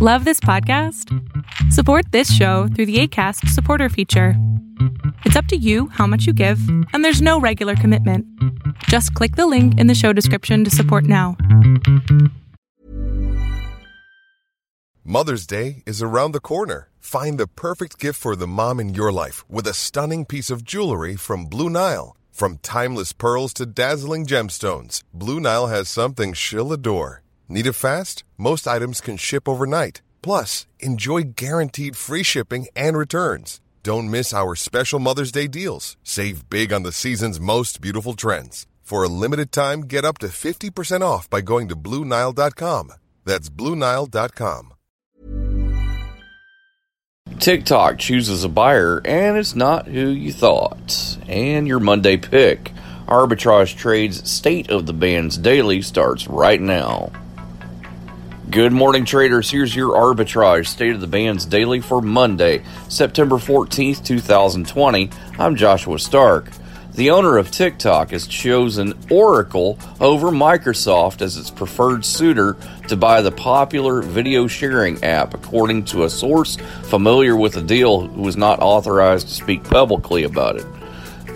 [0.00, 1.12] Love this podcast?
[1.72, 4.34] Support this show through the ACAST supporter feature.
[5.24, 6.60] It's up to you how much you give,
[6.92, 8.24] and there's no regular commitment.
[8.84, 11.36] Just click the link in the show description to support now.
[15.02, 16.90] Mother's Day is around the corner.
[17.00, 20.62] Find the perfect gift for the mom in your life with a stunning piece of
[20.62, 22.16] jewelry from Blue Nile.
[22.30, 27.24] From timeless pearls to dazzling gemstones, Blue Nile has something she'll adore.
[27.48, 28.24] Need it fast?
[28.36, 30.02] Most items can ship overnight.
[30.22, 33.60] Plus, enjoy guaranteed free shipping and returns.
[33.82, 35.96] Don't miss our special Mother's Day deals.
[36.02, 38.66] Save big on the season's most beautiful trends.
[38.82, 42.92] For a limited time, get up to 50% off by going to Bluenile.com.
[43.24, 44.74] That's Bluenile.com.
[47.38, 51.18] TikTok chooses a buyer, and it's not who you thought.
[51.28, 52.72] And your Monday pick.
[53.06, 57.12] Arbitrage Trades State of the Bands Daily starts right now.
[58.50, 59.50] Good morning, traders.
[59.50, 65.10] Here's your arbitrage state of the bands daily for Monday, September 14th, 2020.
[65.38, 66.48] I'm Joshua Stark.
[66.94, 73.20] The owner of TikTok has chosen Oracle over Microsoft as its preferred suitor to buy
[73.20, 78.38] the popular video sharing app, according to a source familiar with the deal who was
[78.38, 80.66] not authorized to speak publicly about it.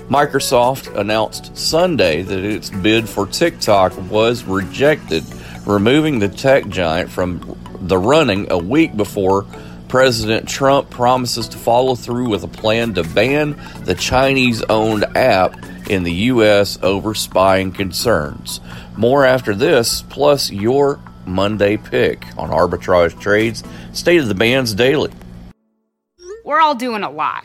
[0.09, 5.25] Microsoft announced Sunday that its bid for TikTok was rejected
[5.67, 9.47] removing the tech giant from the running a week before
[9.89, 15.55] President Trump promises to follow through with a plan to ban the Chinese owned app
[15.91, 16.79] in the U.S.
[16.83, 18.61] over spying concerns.
[18.97, 25.13] More after this, plus your Monday pick on Arbitrage Trades State of the Bands Daily.
[26.45, 27.45] We're all doing a lot.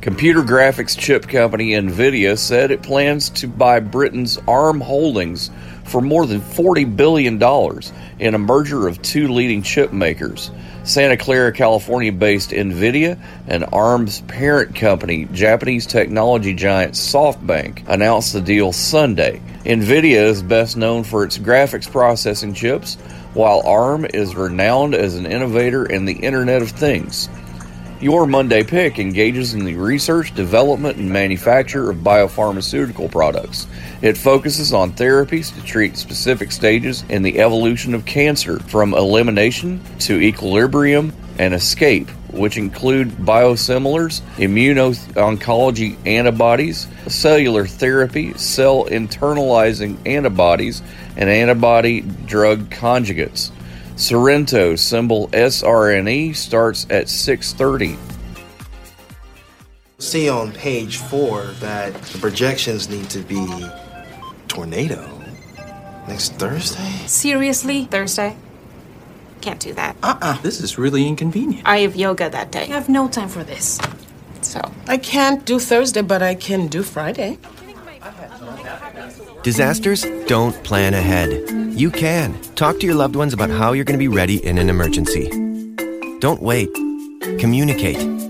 [0.00, 5.50] Computer graphics chip company Nvidia said it plans to buy Britain's ARM Holdings
[5.84, 7.34] for more than $40 billion
[8.18, 10.50] in a merger of two leading chip makers.
[10.84, 18.40] Santa Clara, California based Nvidia and ARM's parent company, Japanese technology giant SoftBank, announced the
[18.40, 19.42] deal Sunday.
[19.66, 22.94] Nvidia is best known for its graphics processing chips,
[23.34, 27.28] while ARM is renowned as an innovator in the Internet of Things.
[28.00, 33.66] Your Monday Pick engages in the research, development, and manufacture of biopharmaceutical products.
[34.00, 39.82] It focuses on therapies to treat specific stages in the evolution of cancer, from elimination
[39.98, 50.80] to equilibrium and escape, which include biosimilars, immuno-oncology antibodies, cellular therapy, cell internalizing antibodies,
[51.18, 53.50] and antibody drug conjugates.
[54.00, 57.98] Sorrento symbol SRNE starts at 6:30.
[59.98, 63.46] See on page 4 that the projections need to be
[64.48, 65.06] tornado
[66.08, 66.90] next Thursday.
[67.06, 67.84] Seriously?
[67.90, 68.36] Thursday?
[69.42, 69.96] Can't do that.
[70.02, 70.38] Uh-uh.
[70.40, 71.68] This is really inconvenient.
[71.68, 72.62] I have yoga that day.
[72.62, 73.78] I have no time for this.
[74.40, 77.36] So, I can't do Thursday, but I can do Friday.
[79.42, 81.30] Disasters don't plan ahead.
[81.72, 82.38] You can.
[82.56, 85.30] Talk to your loved ones about how you're going to be ready in an emergency.
[86.18, 86.68] Don't wait.
[87.38, 88.29] Communicate.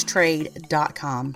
[0.03, 1.35] trade.com.